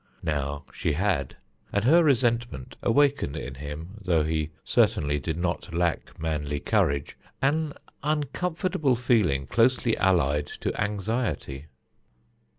[0.23, 1.37] Now she had,
[1.71, 7.73] and her resentment awakened in him though he certainly did not lack manly courage an
[8.01, 11.67] uncomfortable feeling closely allied to anxiety.